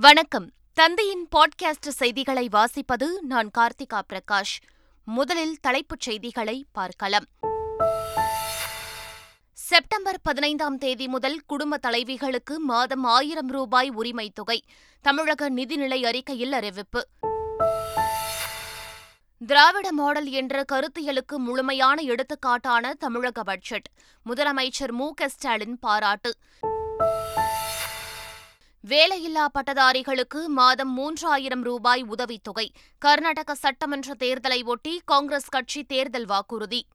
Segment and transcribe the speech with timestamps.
[0.00, 0.50] வணக்கம்.
[0.74, 4.60] தந்தையின் பாட்காஸ்ட் செய்திகளை வாசிப்பது நான் கார்த்திகா பிரகாஷ்.
[5.04, 7.24] முதலில் தலைப்புச் செய்திகளை பார்க்கலாம்.
[9.52, 14.64] செப்டம்பர் பதினைந்தாம் தேதி முதல் குடும்ப தலைவிகளுக்கு மாதம் ஆயிரம் ரூபாய் உரிமை தொகை
[15.02, 17.08] தமிழக நிதிநிலை அறிக்கையில் அறிவிப்பு.
[19.46, 23.86] திராவிட மாடல் என்ற கருத்தியலுக்கு முழுமையான எடுத்துக்காட்டான தமிழக பட்ஜெட்
[24.26, 26.34] முதலமைச்சர் மு க ஸ்டாலின் பாராட்டு.
[28.88, 32.72] வேலையில்லா பட்டதாரிகளுக்கு மாதம் மூன்றாயிரம் ரூபாய் உதவித்தொகை.
[32.98, 36.86] கர்நாடக சட்டமன்ற தேர்தலை ஒட்டி காங்கிரஸ் கட்சி தேர்தல் வாக்குறுதி.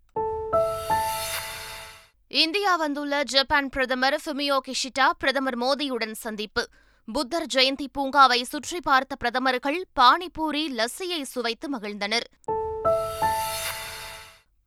[2.27, 6.65] இந்தியா வந்துள்ள ஜப்பான் பிரதமர் ஃபுமியோ கிஷிடா பிரதமர் மோடியுடன் சந்திப்பு.
[7.13, 12.27] புத்தர் ஜெயந்தி பூங்காவை சுற்றி பார்த்த பிரதமர்கள் பானிபூரி லஸ்ஸியை சுவைத்து மகிழ்ந்தனர்.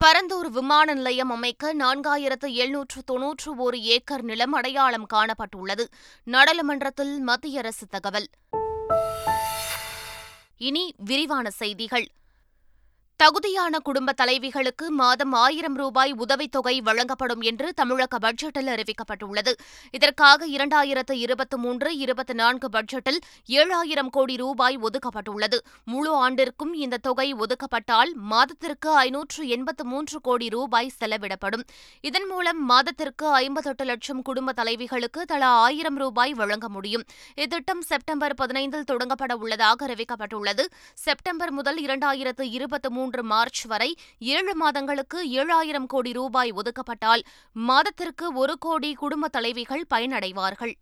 [0.05, 5.85] பரந்தூர் விமான நிலையம் அமைக்க நான்காயிரத்து எழுநூற்று தொன்னூற்று ஒரு ஏக்கர் நிலம் அடையாளம் காணப்பட்டுள்ளது.
[6.25, 8.27] நாடாளுமன்றத்தில் மத்திய அரசு தகவல்.
[10.57, 12.09] இனி விரிவான செய்திகள்.
[13.17, 19.53] தகுதியான குடும்ப தலைவிகளுக்கு மாதம் ஆயிரம் ரூபாய் உதவித்தொகை வழங்கப்படும் என்று தமிழக பட்ஜெட்டில் அறிவிக்கப்பட்டுள்ளது.
[19.91, 25.59] இதற்காக இரண்டாயிரத்து இருபத்தி மூன்று இருபத்தி நான்கு பட்ஜெட்டில் ஏழாயிரம் கோடி ரூபாய் ஒதுக்கப்பட்டுள்ளது.
[25.85, 31.63] முழு ஆண்டிற்கும் இந்த தொகை ஒதுக்கப்பட்டால் மாதத்திற்கு ஐநூற்று எண்பத்து மூன்று கோடி ரூபாய் செலவிடப்படும்.
[32.01, 37.05] இதன் மூலம் மாதத்திற்கு ஐம்பத்தெட்டு லட்சம் குடும்ப தலைவிகளுக்கு தலா ஆயிரம் ரூபாய் வழங்க முடியும்.
[37.35, 40.65] இத்திட்டம் செப்டம்பர் பதினைந்தில் தொடங்கப்பட உள்ளதாக அறிவிக்கப்பட்டுள்ளது.
[40.95, 43.89] செப்டம்பர் முதல் இரண்டாயிரத்து இருபத்தி மூன்று மார்ச் வரை
[44.19, 50.73] ஏழு மாதங்களுக்கு ஏழாயிரம் கோடி ரூபாய் ஒதுக்கப்பட்டால் மாதத்திற்கு ஒரு கோடி குடும்ப தலைவிகள் பயனடைவார்கள்.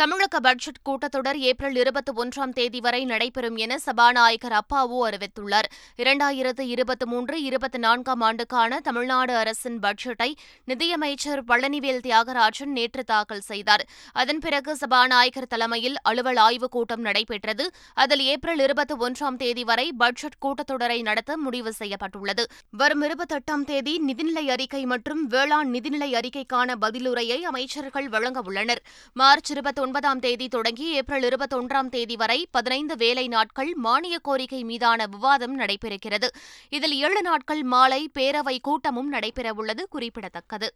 [0.00, 5.68] தமிழக பட்ஜெட் கூட்டத்தொடர் ஏப்ரல் இருபத்தி ஒன்றாம் தேதி வரை நடைபெறும் என சபாநாயகர் அப்பாவு அறிவித்துள்ளார்.
[5.96, 13.86] இரண்டாயிரத்து இருபத்தி மூன்று இருபத்தி நான்காம் ஆண்டுக்கான தமிழ்நாடு அரசின் பட்ஜெட்டை நிதியமைச்சர் பழனிவேல் தியாகராஜன் நேற்று தாக்கல் செய்தார்.
[14.12, 17.70] அதன் பிறகு சபாநாயகர் தலைமையில் அலுவல் ஆய்வுக் கூட்டம் நடைபெற்றது.
[17.94, 22.46] அதில் ஏப்ரல் இருபத்தி ஒன்றாம் தேதி வரை பட்ஜெட் கூட்டத்தொடரை நடத்த முடிவு செய்யப்பட்டுள்ளது.
[22.70, 28.82] வரும் இருபத்தெட்டாம் தேதி நிதிநிலை அறிக்கை மற்றும் வேளாண் நிதிநிலை அறிக்கைக்கான பதிலுரையை அமைச்சர்கள் வழங்க உள்ளனர்.
[29.12, 35.06] மார்ச் இருபத்தி ஒன்பதாம் தேதி தொடங்கி ஏப்ரல் இருபத்தொன்றாம் தேதி வரை பதினைந்து வேலை நாட்கள் மானிய கோரிக்கை மீதான
[35.06, 36.28] விவாதம் நடைபெறுகிறது.
[36.68, 40.68] இதில் ஏழு நாட்கள் மாலை பேரவை கூட்டமும் நடைபெறவுள்ளது குறிப்பிடத்தக்கது.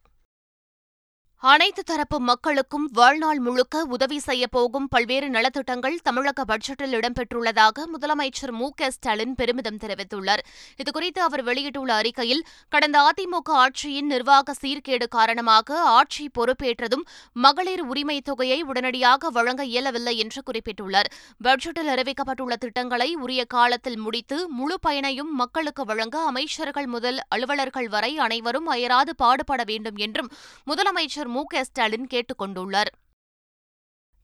[1.51, 8.91] அனைத்து தரப்பு மக்களுக்கும் வாழ்நாள் முழுக்க உதவி செய்யப்போகும் பல்வேறு நலத்திட்டங்கள் தமிழக பட்ஜெட்டில் இடம்பெற்றுள்ளதாக முதலமைச்சர் மு க
[8.91, 10.43] ஸ்டாலின் பெருமிதம் தெரிவித்துள்ளார்.
[10.83, 17.05] இதுகுறித்து அவர் வெளியிட்டுள்ள அறிக்கையில் கடந்த அதிமுக ஆட்சியின் நிர்வாக சீர்கேடு காரணமாக ஆட்சி பொறுப்பேற்றதும்
[17.37, 21.11] மகளிர் உரிமை தொகையை உடனடியாக வழங்க இயலவில்லை என்று குறிப்பிட்டுள்ளார்.
[21.49, 28.73] பட்ஜெட்டில் அறிவிக்கப்பட்டுள்ள திட்டங்களை உரிய காலத்தில் முடித்து முழு பயனையும் மக்களுக்கு வழங்க அமைச்சர்கள் முதல் அலுவலர்கள் வரை அனைவரும்
[28.77, 30.33] அயராது பாடுபட வேண்டும் என்றும்
[30.71, 31.45] முதலமைச்சர் மு.
[31.45, 31.65] க.
[31.65, 32.93] ஸ்டாலின் கேட்டுக் கொண்டுள்ளார்.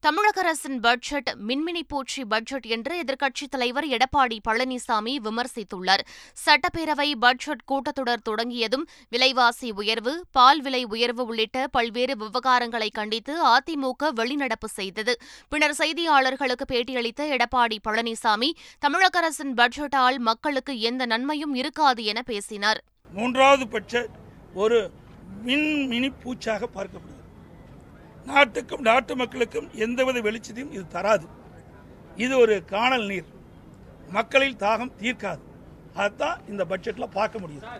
[0.00, 6.02] தமிழக அரசின் பட்ஜெட் மின்மினி பூச்சி பட்ஜெட் என்று எதிர்க்கட்சித் தலைவர் எடப்பாடி பழனிசாமி விமர்சித்துள்ளார்.
[6.44, 14.68] சட்டப்பேரவை பட்ஜெட் கூட்டத்தொடர் தொடங்கியதும் விலைவாசி உயர்வு பால் விலை உயர்வு உள்ளிட்ட பல்வேறு விவகாரங்களை கண்டித்து அதிமுக வெளிநடப்பு
[14.68, 15.16] செய்தது.
[15.48, 22.84] பின்னர் செய்தியாளர்களுக்கு பேட்டியளித்த எடப்பாடி பழனிசாமி தமிழக அரசின் பட்ஜெட்டால் மக்களுக்கு எந்த நன்மையும் இருக்காது என பேசினார்.
[23.12, 24.14] மூன்றாவது பட்ஜெட்
[24.54, 24.90] ஒரு
[25.46, 27.16] மின்மினி பூச்சாக பார்க்கப்படுகிறது.
[28.24, 31.26] நாட்டுக்கும் நாட்டு மக்களுக்கும் எந்தவித வெளிச்சத்தையும் இது தராது.
[32.16, 33.24] இது ஒரு காணல் நீர்.
[34.08, 35.40] மக்களில் தாகம் தீர்க்காது.
[35.94, 37.78] அதுதான் இந்த பட்ஜெட்ல பார்க்க முடியுது.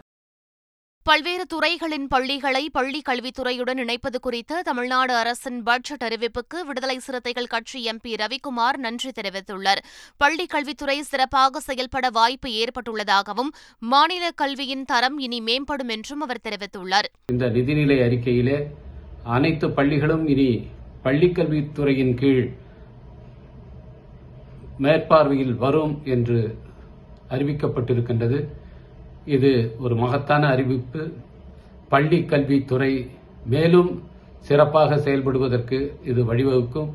[1.09, 8.13] பல்வேறு துறைகளின் பள்ளிகளை பள்ளிக் கல்வித்துறையுடன் இணைப்பது குறித்த தமிழ்நாடு அரசின் பட்ஜெட் அறிவிப்புக்கு விடுதலை சிறுத்தைகள் கட்சி எம்பி
[8.23, 9.81] ரவிக்குமார் நன்றி தெரிவித்துள்ளார்.
[10.17, 17.11] பள்ளிக் கல்வித்துறை சிறப்பாக செயல்பட வாய்ப்பு ஏற்பட்டுள்ளதாகவும் மாநில கல்வியின் தரம் இனி மேம்படும் என்றும் அவர் தெரிவித்துள்ளார்.
[17.33, 18.59] இந்த நிதிநிலை அறிக்கையிலே
[19.23, 20.51] அனைத்து பள்ளிகளும் இனி
[21.03, 22.53] பள்ளிக் கல்வித்துறையின் கீழ்
[24.79, 26.59] மேற்பார்வையில் வரும் என்று
[27.31, 28.41] அறிவிக்கப்பட்டிருக்கின்றது.
[29.37, 29.50] இது
[29.84, 31.03] ஒரு மகத்தான அறிவிப்பு.
[31.93, 32.93] பள்ளி கல்வித்துறை
[33.53, 33.91] மேலும்
[34.49, 35.78] சிறப்பாக செயல்படுவதற்கு
[36.11, 36.91] இது வழிவகுக்கும்.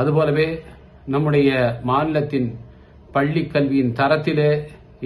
[0.00, 0.48] அதுபோலவே
[1.14, 1.50] நம்முடைய
[1.90, 2.48] மாநிலத்தின்
[3.16, 4.50] பள்ளி கல்வியின் தரத்திலே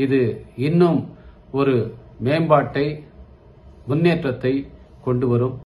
[0.05, 0.21] இது
[0.69, 1.01] இன்னும்
[1.59, 1.75] ஒரு
[2.25, 2.87] மேம்பாட்டை
[3.87, 4.55] முன்னேற்றத்தை
[5.05, 5.57] கொண்டு வரும்.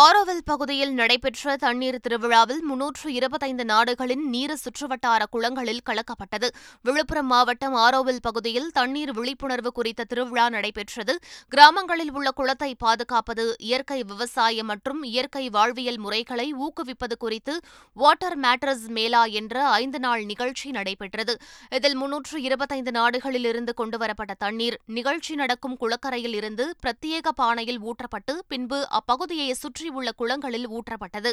[0.00, 6.48] ஆரோவில் பகுதியில் நடைபெற்ற தண்ணீர் திருவிழாவில் முன்னூற்று இருபத்தைந்து நாடுகளின் நீர் சுற்றுவட்டார குளங்களில் கலக்கப்பட்டது.
[6.82, 11.16] விழுப்புரம் மாவட்டம் ஆரோவில் பகுதியில் தண்ணீர் விழிப்புணர்வு குறித்த திருவிழா நடைபெற்றது.
[11.48, 17.56] கிராமங்களில் உள்ள குளத்தை பாதுகாப்பது இயற்கை விவசாயம் மற்றும் இயற்கை வாழ்வியல் முறைகளை ஊக்குவிப்பது குறித்து
[17.96, 21.36] வாட்டர் மேட்டர்ஸ் மேலா என்ற ஐந்து நாள் நிகழ்ச்சி நடைபெற்றது.
[21.70, 28.80] இதில் முன்னூற்று இருபத்தைந்து நாடுகளில் இருந்து கொண்டுவரப்பட்ட தண்ணீர் நிகழ்ச்சி நடக்கும் குளக்கரையில் இருந்து பிரத்யேக பானையில் ஊற்றப்பட்டு பின்பு
[29.00, 31.30] அப்பகுதியை சுற்றி சுற்றியுள்ள குளங்களில் ஊற்றப்பட்டது.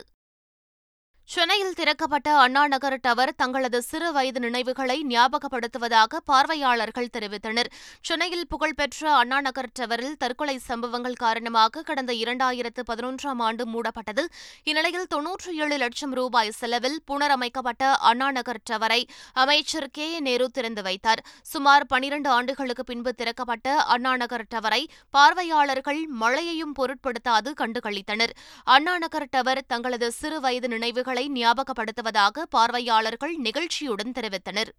[1.34, 7.70] சென்னையில் திறக்கப்பட்ட அண்ணா நகர் டவர் தங்களது சிறு வயது நினைவுகளை ஞாபகப்படுத்துவதாக பார்வையாளர்கள் தெரிவித்தனர்.
[8.08, 14.24] சென்னையில் புகழ்பெற்ற அண்ணா நகர் டவரில் தற்கொலை சம்பவங்கள் காரணமாக கடந்த இரண்டாயிரத்து பதினொன்றாம் ஆண்டு மூடப்பட்டது.
[14.64, 19.02] இந்நிலையில் தொன்னூற்றி ஏழு லட்சம் ரூபாய் செலவில் புனரமைக்கப்பட்ட அண்ணா நகர் டவரை
[19.44, 20.08] அமைச்சர் கே.
[20.30, 21.24] நேரு திறந்து வைத்தார்.
[21.52, 24.82] சுமார் பனிரண்டு ஆண்டுகளுக்கு பின்பு திறக்கப்பட்ட அண்ணா நகர் டவரை
[25.18, 28.36] பார்வையாளர்கள் மழையையும் பொருட்படுத்தாது கண்டுகளித்தனர்.
[28.78, 34.72] அண்ணா நகர் டவர் தங்களது சிறு வயது நினைவுகளை ஞாபகப்படுத்துவதாக பார்வையாளர்கள் நிகழ்ச்சியுடன் தெரிவித்தனர்.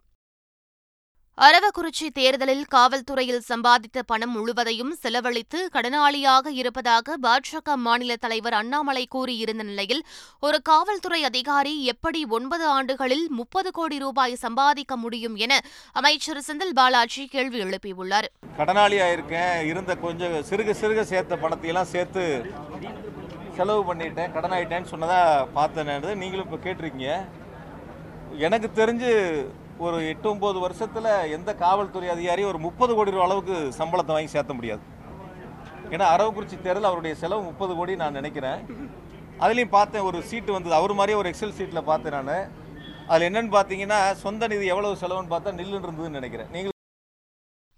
[1.39, 10.03] அரவக்குறிச்சி தேர்தலில் காவல்துறையில் சம்பாதித்த பணம் முழுவதையும் செலவழித்து கடனாளியாக இருப்பதாக பாஜக மாநில தலைவர் அண்ணாமலை கூறியிருந்த நிலையில்
[10.41, 15.61] ஒரு காவல்துறை அதிகாரி எப்படி ஒன்பது ஆண்டுகளில் முப்பது கோடி ரூபாய் சம்பாதிக்க முடியும் என
[15.93, 18.29] அமைச்சர் செந்தில் பாலாஜி கேள்வி எழுப்பியுள்ளார்.
[18.59, 22.25] கடனாளியாக இருக்கேன் இருந்த கொஞ்சம் சிறுக சிறுக சேர்த்த பணத்தையெல்லாம் சேர்த்து
[23.61, 27.17] செலவு பண்ணிட்டேன் கடன் ஆகிட்டேன்னு சொன்னதாக பார்த்தேன்னு நீங்களும் இப்போ கேட்டிருக்கீங்க.
[28.47, 29.11] எனக்கு தெரிஞ்சு
[29.87, 34.55] ஒரு எட்டு ஒம்பது வருஷத்தில் எந்த காவல்துறை அதிகாரியும் ஒரு முப்பது கோடி ரூபா அளவுக்கு சம்பளத்தை வாங்கி சேர்த்த
[34.59, 34.83] முடியாது.
[35.95, 38.61] ஏன்னா அரவக்குறிச்சி தேர்தல் அவருடைய செலவு முப்பது கோடி நான் நினைக்கிறேன்.
[39.45, 40.75] அதுலேயும் பார்த்தேன் ஒரு சீட்டு வந்தது.
[40.81, 42.51] அவர் மாதிரியே ஒரு எக்ஸல் சீட்டில் பார்த்தேன் நான்.
[43.13, 46.51] அதில் என்னன்னு பார்த்தீங்கன்னா சொந்த நிதி எவ்வளவு செலவுன்னு பார்த்தா நில்லுன்னு இருந்ததுன்னு நினைக்கிறேன்.
[46.57, 46.77] நீங்கள்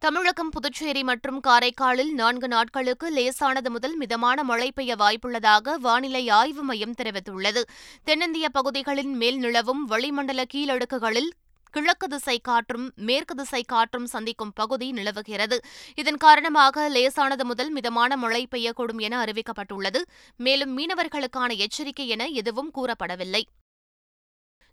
[0.04, 6.94] தமிழகம் புதுச்சேரி மற்றும் காரைக்காலில் நான்கு நாட்களுக்கு லேசானது முதல் மிதமான மழை பெய்ய வாய்ப்புள்ளதாக வானிலை ஆய்வு மையம்
[7.02, 7.62] தெரிவித்துள்ளது.
[8.04, 11.30] தென்னிந்திய பகுதிகளின் மேல் நிலவும் வளிமண்டல கீழடுக்குகளில்
[11.70, 15.58] கிழக்கு திசை காற்றும் மேற்கு திசை காற்றும் சந்திக்கும் பகுதி நிலவுகிறது.
[15.94, 20.02] இதன் காரணமாக லேசானது முதல் மிதமான மழை பெய்யக்கூடும் என அறிவிக்கப்பட்டுள்ளது.
[20.36, 23.42] மேலும் மீனவர்களுக்கான எச்சரிக்கை என எதுவும் கூறப்படவில்லை.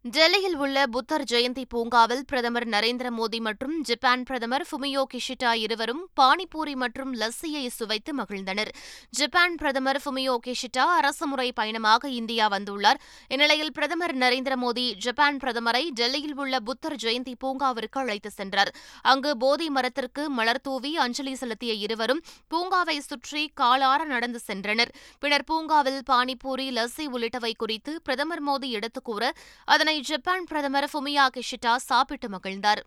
[0.06, 6.76] டெல்லியில் உள்ள புத்தர் ஜெயந்தி பூங்காவில் பிரதமர் நரேந்திர மோடி மற்றும் ஜப்பான் பிரதமர் ஃபுமியோ கிஷிடா இருவரும் பானிபூரி
[6.84, 8.72] மற்றும் லஸ்ஸியை சுவைத்து மகிழ்ந்தனர்.
[9.10, 13.02] ஜப்பான் பிரதமர் ஃபுமியோ கிஷிடா அரசுமுறை பயணமாக இந்தியா வந்துள்ளார்.
[13.28, 18.72] இந்நிலையில் பிரதமர் நரேந்திர மோடி ஜப்பான் பிரதமரை டெல்லியில் உள்ள புத்தர் ஜெயந்தி பூங்காவிற்கு அழைத்து சென்றார்.
[19.02, 22.24] அங்கு போதி மரத்திற்கு மலர் தூவி அஞ்சலி செலுத்திய இருவரும்
[22.56, 24.94] பூங்காவை சுற்றி காலார நடந்து சென்றனர்.
[25.20, 31.72] பின்னர் பூங்காவில் பானிபூரி லஸ்ஸி உள்ளிட்டவை குறித்து பிரதமர் மோடி எடுத்துக்கூற கூற அதனை ஜப்பான் பிரதமர் ஃபுமியா கிஷிடா
[31.76, 32.82] சாப்பிட்டு மகிழ்ந்தார்.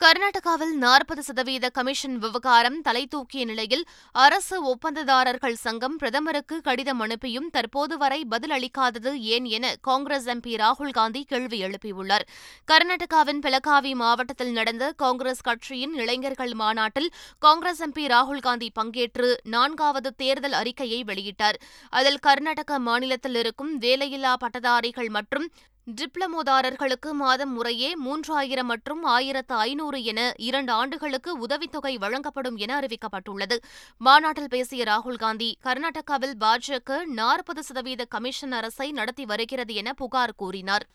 [0.00, 3.84] கர்நாடகாவில் நாற்பது சதவீத கமிஷன் விவகாரம் தலை தூக்கிய நிலையில்
[4.14, 10.90] அரசு ஒப்பந்ததாரர்கள் சங்கம் பிரதமருக்கு கடிதம் அனுப்பியும் தற்போது வரை பதில் அளிக்காதது ஏன் என காங்கிரஸ் எம்பி ராகுல்
[10.90, 12.24] காந்தி கேள்வி எழுப்பியுள்ளார்.
[12.72, 20.58] கர்நாடகாவின் பெலகாவி மாவட்டத்தில் நடந்த காங்கிரஸ் கட்சியின் இளைஞர்கள் மாநாட்டில் காங்கிரஸ் எம்பி ராகுல் காந்தி பங்கேற்று நான்காவது தேர்தல்
[20.62, 21.60] அறிக்கையை வெளியிட்டார்.
[21.90, 25.48] அதில் கர்நாடக மாநிலத்தில் இருக்கும் வேலையில்லா பட்டதாரிகள் மற்றும்
[25.86, 33.56] டிப்ளமோதாரர்களுக்கு மாதம் முறையே மூன்றாயிரம் மற்றும் ஆயிரத்து ஐநூறு என இரண்டு ஆண்டுகளுக்கு உதவித்தொகை வழங்கப்படும் என அறிவிக்கப்பட்டுள்ளது.
[33.98, 40.86] மாநாட்டில் பேசிய ராகுல் காந்தி கர்நாடகாவில் பாஜக நாற்பது சதவீத கமிஷன் அரசை நடத்தி வருகிறது என புகார் கூறினார்.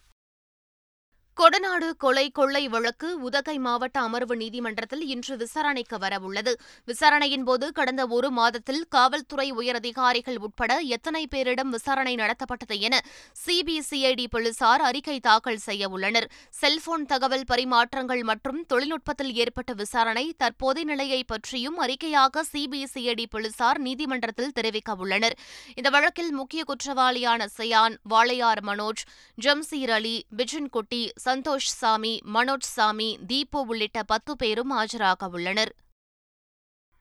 [1.40, 6.54] கொடநாடு கொலை கொள்ளை வழக்கு உதகை மாவட்ட அமர்வு நீதிமன்றத்தில் இன்று விசாரணைக்கு வரவுள்ளது.
[6.88, 13.02] விசாரணையின்போது கடந்த ஒரு மாதத்தில் காவல்துறை உயரதிகாரிகள் உட்பட எத்தனை பேரிடம் விசாரணை நடத்தப்பட்டது என
[13.46, 16.28] சிபிசிஐடி போலீசார் அறிக்கை தாக்கல் செய்ய உள்ளனர்.
[16.50, 24.96] செல்போன் தகவல் பரிமாற்றங்கள் மற்றும் தொழில்நுட்பத்தில் ஏற்பட்ட விசாரணை தற்போதைய நிலையை பற்றியும் அறிக்கையாக சிபிசிஐடி போலீசார் நீதிமன்றத்தில் தெரிவிக்க
[24.96, 25.38] உள்ளனர்.
[25.76, 29.06] இந்த வழக்கில் முக்கிய குற்றவாளியான சயான் வாளையார் மனோஜ்
[29.38, 35.72] ஜம்சீர் அலி பிஜன் குட்டி சந்தோஷ் சாமி மனோஜ் சாமி தீபு உள்ளிட்ட பத்து பேரும் ஆஜராக உள்ளனர்.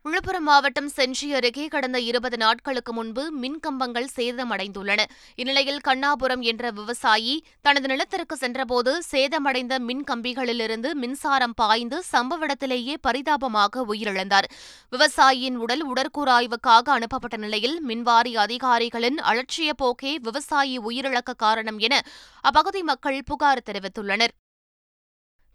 [0.09, 5.00] விழுப்புரம் மாவட்டம் செஞ்சி அருகே கடந்த இருபது நாட்களுக்கு முன்பு மின்கம்பங்கள் சேதமடைந்துள்ளன.
[5.41, 7.35] இந்நிலையில் கண்ணாபுரம் என்ற விவசாயி
[7.67, 14.49] தனது நிலத்திற்கு சென்றபோது சேதமடைந்த மின் கம்பிகளிலிருந்து மின்சாரம் பாய்ந்து சம்பவ இடத்திலேயே பரிதாபமாக உயிரிழந்தார்.
[14.97, 22.03] விவசாயியின் உடல் உடற்கூறாய்வுக்காக அனுப்பப்பட்ட நிலையில் மின்வாரிய அதிகாரிகளின் அலட்சிய போக்கே விவசாயி உயிரிழக்க காரணம் என
[22.41, 24.35] அப்பகுதி மக்கள் புகார் தெரிவித்துள்ளனர்.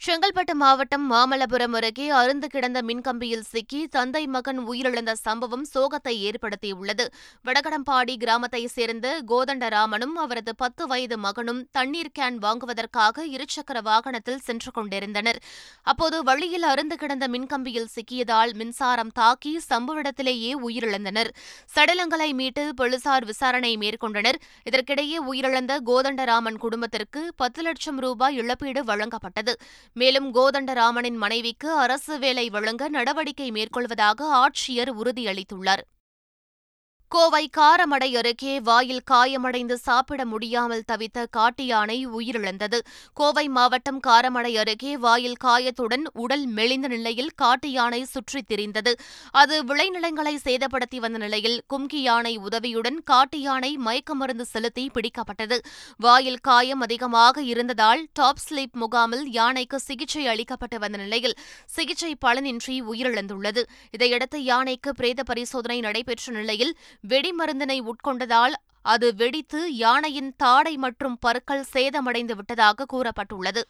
[0.06, 7.06] செங்கல்பட்டு மாவட்டம் மாமல்லபுரம் அருகே அருந்து கிடந்த மின்கம்பியில் சிக்கி தந்தை மகன் உயிரிழந்த சம்பவம் சோகத்தை ஏற்படுத்தியுள்ளது.
[7.46, 15.40] வடகடம்பாடி கிராமத்தைச் சேர்ந்த கோதண்டராமனும் அவரது பத்து வயது மகனும் தண்ணீர் கேன் வாங்குவதற்காக இருசக்கர வாகனத்தில் சென்று கொண்டிருந்தனர்.
[15.84, 21.32] அப்போது வழியில் அருந்து கிடந்த மின்கம்பியில் சிக்கியதால் மின்சாரம் தாக்கி சம்பவ இடத்திலேயே உயிரிழந்தனர்.
[21.76, 24.42] சடலங்களை மீட்டு போலீசார் விசாரணை மேற்கொண்டனர்.
[24.72, 29.56] இதற்கிடையே உயிரிழந்த கோதண்டராமன் குடும்பத்திற்கு பத்து லட்சம் ரூபாய் இழப்பீடு வழங்கப்பட்டது.
[29.94, 35.84] மேலும் கோதண்டராமனின் மனைவிக்கு அரசு வேலை வழங்க நடவடிக்கை மேற்கொள்வதாக ஆட்சியர் உறுதியளித்துள்ளார்.
[37.14, 42.80] கோவை காரமடை அருகே வாயில் காயமடைந்து சாப்பிட முடியாமல் தவித்த காட்டு யானை உயிரிழந்தது.
[43.14, 48.94] கோவை மாவட்டம் காரமடை அருகே வாயில் காயத்துடன் உடல் மெலிந்த நிலையில் காட்டு யானை சுற்றித் திரிந்தது.
[49.32, 55.60] அது விளைநிலங்களை சேதப்படுத்தி வந்த நிலையில் கும்கி யானை உதவியுடன் காட்டு யானை மயக்க மருந்து செலுத்தி பிடிக்கப்பட்டது.
[55.98, 63.64] வாயில் காயம் அதிகமாக இருந்ததால் டாப் ஸ்லீப் முகாமில் யானைக்கு சிகிச்சை அளிக்கப்பட்டு வந்த நிலையில் சிகிச்சை பலனின்றி உயிரிழந்துள்ளது.
[63.92, 68.56] இதையடுத்து யானைக்கு பிரேத பரிசோதனை நடைபெற்ற நிலையில் வெடிமருந்தினை உட்கொண்டதால்
[68.86, 73.62] அது வெடித்து யானையின் தாடை மற்றும் பற்கள் சேதமடைந்து விட்டதாக கூறப்பட்டுள்ளது.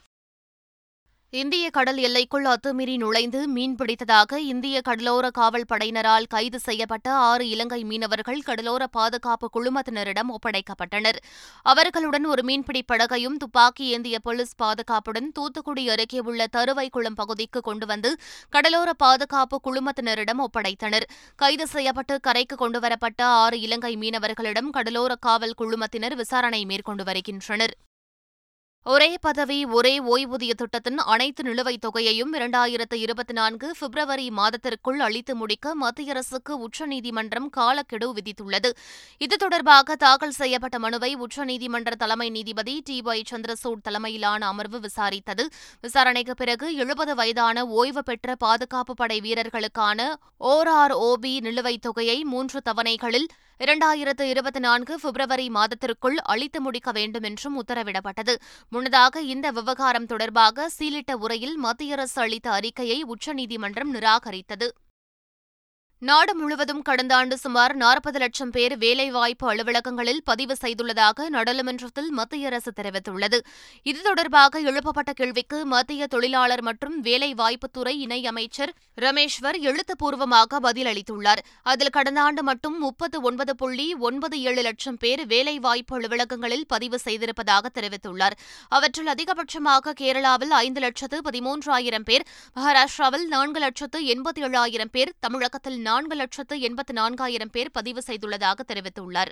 [1.40, 8.42] இந்திய கடல் எல்லைக்குள் அத்துமீறி நுழைந்து மீன்பிடித்ததாக இந்திய கடலோர காவல் படையினரால் கைது செய்யப்பட்ட ஆறு இலங்கை மீனவர்கள்
[8.42, 11.18] கடலோர பாதுகாப்பு குழுமத்தினரிடம் ஒப்படைக்கப்பட்டனர்.
[11.62, 18.12] அவர்களுடன் ஒரு மீன்பிடி படகையும் துப்பாக்கி ஏந்திய போலீஸ் பாதுகாப்புடன் தூத்துக்குடி அருகே உள்ள தருவைக்குளம் பகுதிக்கு கொண்டு வந்து
[18.50, 21.08] கடலோர பாதுகாப்பு குழுமத்தினரிடம் ஒப்படைத்தனர்.
[21.36, 27.76] கைது செய்யப்பட்டு கரைக்கு கொண்டுவரப்பட்ட ஆறு இலங்கை மீனவர்களிடம் கடலோர காவல் குழுமத்தினர் விசாரணை மேற்கொண்டு வருகின்றனர்.
[28.86, 35.76] ஒரே பதவி ஒரே ஓய்வூதிய திட்டத்தின் அனைத்து நிலுவைத் தொகையையும் இரண்டாயிரத்து இருபத்தி நான்கு பிப்ரவரி மாதத்திற்குள் அளித்து முடிக்க
[35.76, 38.72] மத்திய அரசுக்கு உச்சநீதிமன்றம் காலக்கெடு விதித்துள்ளது.
[39.18, 45.46] இது தொடர்பாக தாக்கல் செய்யப்பட்ட மனுவை உச்சநீதிமன்ற தலைமை நீதிபதி டி ஒய் சந்திரசூட் தலைமையிலான அமர்வு விசாரித்தது.
[45.82, 54.22] விசாரணைக்கு பிறகு எழுபது வயதான ஓய்வு பெற்ற பாதுகாப்பு படை வீரர்களுக்கான ஓஆர்ஓபி நிலுவைத் தொகையை மூன்று தவணைகளில் இரண்டாயிரத்து
[54.22, 58.36] இருபத்தி நான்கு பிப்ரவரி மாதத்திற்குள் அளித்து முடிக்க வேண்டும் என்றும் உத்தரவிடப்பட்டது.
[58.70, 64.70] முன்னதாக இந்த விவகாரம் தொடர்பாக சீலிட்ட உரையில் மத்திய அரசு அளித்த அறிக்கையை உச்சநீதிமன்றம் நிராகரித்தது.
[66.08, 72.72] நாடு முழுவதும் கடந்த ஆண்டு சுமார் நாற்பது லட்சம் பேர் வேலைவாய்ப்பு அலுவலகங்களில் பதிவு செய்துள்ளதாக நாடாளுமன்றத்தில் மத்திய அரசு
[72.82, 73.38] தெரிவித்துள்ளது.
[73.84, 81.42] இது தொடர்பாக எழுப்பப்பட்ட கேள்விக்கு மத்திய தொழிலாளர் மற்றும் வேலைவாய்ப்புத்துறை இணையமைச்சர் ரமேஷ்வர் எழுத்துப்பூர்வமாக பதிலளித்துள்ளார்.
[81.64, 87.72] அதில் கடந்த ஆண்டு மட்டும் முப்பத்து ஒன்பது புள்ளி ஒன்பது ஏழு லட்சம் பேர் வேலைவாய்ப்பு அலுவலகங்களில் பதிவு செய்திருப்பதாக
[87.80, 88.38] தெரிவித்துள்ளார்.
[88.70, 96.16] அவற்றில் அதிகபட்சமாக கேரளாவில் ஐந்து லட்சத்து பதிமூன்றாயிரம் பேர் மகாராஷ்டிராவில் நான்கு லட்சத்து எண்பத்தி ஏழாயிரம் பேர் தமிழகத்தில் நான்கு
[96.16, 99.32] லட்சத்து எண்பத்து நான்காயிரம் பேர் பதிவு செய்துள்ளதாக தெரிவித்துள்ளார்.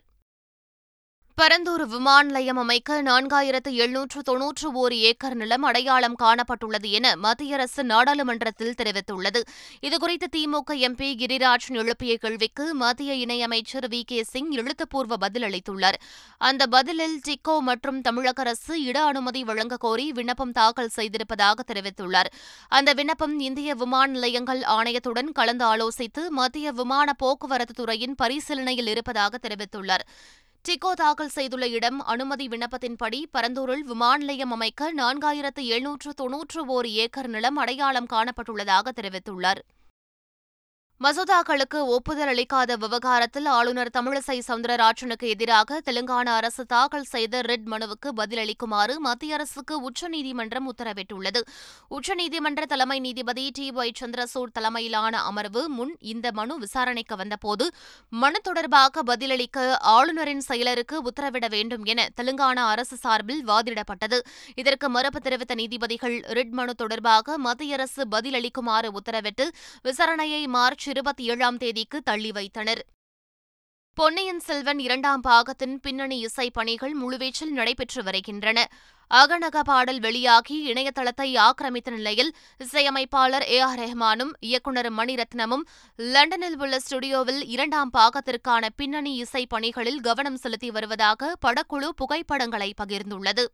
[1.37, 7.83] பரந்தூர் விமான நிலையம் அமைக்க நான்காயிரத்து எழுநூற்று தொன்னூற்று ஓர் ஏக்கர் நிலம் அடையாளம் காணப்பட்டுள்ளது என மத்திய அரசு
[7.83, 9.41] நாடாளுமன்றத்தில் தெரிவித்துள்ளது.
[9.81, 15.97] இதுகுறித்து திமுக எம்பி கிரிராஜ் எழுப்பிய கேள்விக்கு மத்திய இணையமைச்சர் வி கே சிங் எழுத்துப்பூர்வ பதில் அளித்துள்ளார்.
[16.37, 22.31] அந்த பதிலில் டிக்கோ மற்றும் தமிழக அரசு இட அனுமதி வழங்க கோரி விண்ணப்பம் தாக்கல் செய்திருப்பதாக தெரிவித்துள்ளார்.
[22.69, 30.05] அந்த விண்ணப்பம் இந்திய விமான நிலையங்கள் ஆணையத்துடன் கலந்து ஆலோசித்து மத்திய விமான போக்குவரத்து துறையின் பரிசீலனையில் இருப்பதாக தெரிவித்துள்ளார்.
[30.67, 37.27] டிக்கோ தாக்கல் செய்துள்ள இடம் அனுமதி விண்ணப்பத்தின்படி பரந்தூரில் விமான நிலையம் அமைக்க நான்காயிரத்து எழுநூற்று தொன்னூற்று ஓர் ஏக்கர்
[37.27, 39.61] நிலம் அடையாளம் காணப்பட்டுள்ளதாக தெரிவித்துள்ளார்.
[41.03, 48.97] மசோதாக்களுக்கு ஒப்புதல் அளிக்காத விவகாரத்தில் ஆளுநர் தமிழிசை சவுந்தரராஜனுக்கு எதிராக தெலுங்கானா அரசு தாக்கல் செய்த ரிட் மனுவுக்கு பதிலளிக்குமாறு
[48.97, 51.41] மத்திய அரசுக்கு உச்சநீதிமன்றம் உத்தரவிட்டுள்ளது.
[51.89, 57.71] உச்சநீதிமன்ற தலைமை நீதிபதி டி ஒய் சந்திரசூட் தலைமையிலான அமர்வு முன் இந்த மனு விசாரணைக்கு வந்தபோது
[58.09, 64.19] மனு தொடர்பாக பதிலளிக்க ஆளுநரின் செயலருக்கு உத்தரவிட வேண்டும் என தெலுங்கானா அரசு சார்பில் வாதிடப்பட்டது.
[64.55, 69.47] இதற்கு மறுப்பு தெரிவித்த நீதிபதிகள் ரிட் மனு தொடர்பாக மத்திய அரசு பதிலளிக்குமாறு உத்தரவிட்டு
[69.83, 72.81] விசாரணையை மார்ச் இருபத்தி ஏழாம் தேதிக்கு தள்ளி வைத்தனர்.
[73.97, 78.59] பொன்னியின் செல்வன் இரண்டாம் பாகத்தின் பின்னணி இசை பணிகள் முழுவீச்சில் நடைபெற்று வருகின்றன.
[79.11, 87.41] அகநக பாடல் வெளியாகி இணையதளத்தை ஆக்கிரமித்த நிலையில் இசையமைப்பாளர் ஏ ஆர் ரெஹ்மானும் இயக்குநர் மணிரத்னமும் லண்டனில் உள்ள ஸ்டுடியோவில்
[87.45, 93.45] இரண்டாம் பாகத்திற்கான பின்னணி இசை பணிகளில் கவனம் செலுத்தி வருவதாக படக்குழு புகைப்படங்களை பகிர்ந்துள்ளது.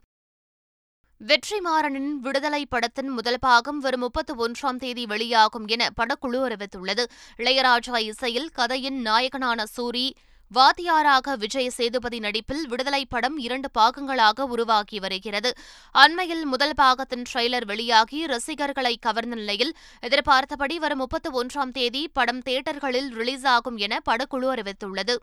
[1.21, 7.03] வெற்றிமாறனின் விடுதலை படத்தின் முதல் பாகம் வரும் முப்பத்து ஒன்றாம் தேதி வெளியாகும் என படக்குழு அறிவித்துள்ளது.
[7.37, 10.11] இளையராஜா இசையில் கதையின் நாயகனான சூரி
[10.51, 15.53] வாத்தியாராக விஜய் சேதுபதி நடிப்பில் விடுதலை படம் இரண்டு பாகங்களாக உருவாகி வருகிறது.
[15.91, 23.09] அண்மையில் முதல் பாகத்தின் ட்ரெய்லர் வெளியாகி ரசிகர்களை கவர்ந்த நிலையில் எதிர்பார்த்தபடி வரும் முப்பத்து ஒன்றாம் தேதி படம் தியேட்டர்களில்
[23.09, 25.15] ரிலீஸ் ஆகும் என படக்குழு அறிவித்துள்ளது.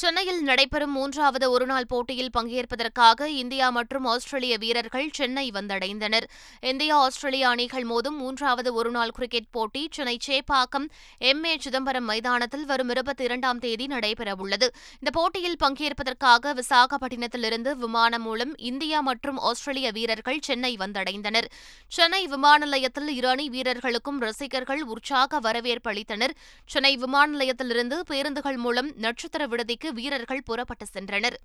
[0.00, 6.24] சென்னையில் நடைபெறும் மூன்றாவது ஒருநாள் போட்டியில் பங்கேற்பதற்காக இந்தியா மற்றும் ஆஸ்திரேலிய வீரர்கள் சென்னை வந்தடைந்தனர்.
[6.60, 10.86] இந்தியா ஆஸ்திரேலிய அணிகள் மோதும் மூன்றாவது ஒருநாள் கிரிக்கெட் போட்டி சென்னை சேப்பாக்கம்
[11.18, 11.44] எம்.
[11.44, 11.58] ஏ.
[11.58, 14.68] சிதம்பரம் மைதானத்தில் வரும் இருபத்தி இரண்டாம் தேதி நடைபெறவுள்ளது.
[14.98, 21.44] இந்த போட்டியில் பங்கேற்பதற்காக விசாகப்பட்டினத்திலிருந்து விமானம் மூலம் இந்தியா மற்றும் ஆஸ்திரேலிய வீரர்கள் சென்னை வந்தடைந்தனர்.
[21.88, 26.36] சென்னை விமான நிலையத்தில் இரு அணி வீரர்களுக்கும் ரசிகர்கள் உற்சாக வரவேற்பு அளித்தனர்.
[26.66, 31.36] சென்னை விமான நிலையத்திலிருந்து பேருந்துகள் மூலம் நட்சத்திர விடுதிக்கு வீரர்கள் புறப்பட்டு சென்றனர்.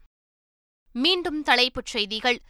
[0.93, 2.41] மீண்டும் தலைப்புச் செய்திகள்.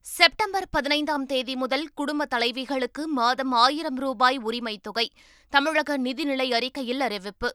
[0.00, 5.12] செப்டம்பர் பதினைந்தாம் தேதி முதல் குடும்ப தலைவிகளுக்கு மாதம் ஆயிரம் ரூபாய் உரிமைத் தொகை
[5.50, 7.54] தமிழக நிதிநிலை அறிக்கையில் அறிவிப்பு.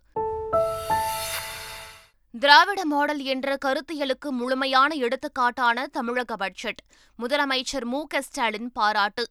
[2.40, 6.80] திராவிட மாடல் என்ற கருத்தியலுக்கு முழுமையான எடுத்துக்காட்டான தமிழக பட்ஜெட்
[7.20, 9.28] முதலமைச்சர் மு க ஸ்டாலின் பாராட்டு.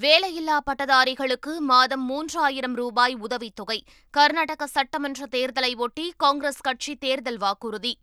[0.00, 3.84] வேலையில்லா பட்டதாரிகளுக்கு மாதம் மூன்றாயிரம் ரூபாய் உதவித்தொகை.
[4.10, 7.98] கர்நாடக சட்டமன்ற தேர்தலை ஒட்டி காங்கிரஸ் கட்சி தேர்தல் வாக்குறுதி.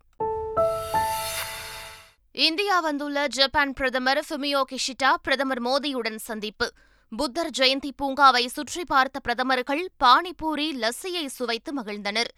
[2.31, 6.71] இந்தியா வந்துள்ள ஜப்பான் பிரதமர் ஃபுமியோ கிஷிடா பிரதமர் மோடியுடன் சந்திப்பு.
[7.17, 12.31] புத்தர் ஜெயந்தி பூங்காவை சுற்றி பார்த்த பிரதமர்கள் பானிபூரி லஸ்ஸியை சுவைத்து மகிழ்ந்தனர்.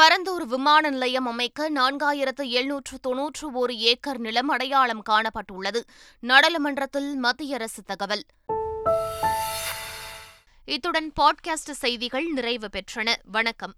[0.00, 5.80] பரந்தூர் விமான நிலையம் அமைக்க நான்காயிரத்து எழுநூற்று தொன்னூற்று ஒரு ஏக்கர் நிலம் அடையாளம் காணப்பட்டுள்ளது.
[6.20, 8.24] நாடாளுமன்றத்தில் மத்திய அரசு தகவல்.
[10.64, 13.14] இத்துடன் பாட்காஸ்ட் செய்திகள் நிறைவு பெற்றன.
[13.24, 13.74] வணக்கம்.